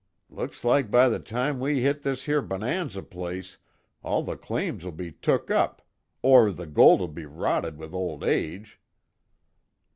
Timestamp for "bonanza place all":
2.41-4.23